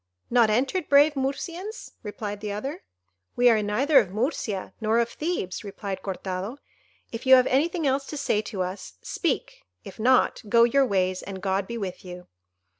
not 0.31 0.49
entered, 0.49 0.89
brave 0.89 1.13
Murcians?" 1.15 1.91
replied 2.01 2.39
the 2.41 2.51
other. 2.51 2.81
"We 3.35 3.51
are 3.51 3.61
neither 3.61 3.99
of 3.99 4.09
Murcia 4.09 4.73
nor 4.81 4.97
of 4.97 5.09
Thebes," 5.09 5.63
replied 5.63 6.01
Cortado. 6.01 6.57
"If 7.11 7.27
you 7.27 7.35
have 7.35 7.45
anything 7.45 7.85
else 7.85 8.07
to 8.07 8.17
say 8.17 8.41
to 8.41 8.63
us, 8.63 8.93
speak; 9.03 9.63
if 9.83 9.99
not, 9.99 10.41
go 10.49 10.63
your 10.63 10.87
ways, 10.87 11.21
and 11.21 11.39
God 11.39 11.67
be 11.67 11.77
with 11.77 12.03
you." 12.03 12.25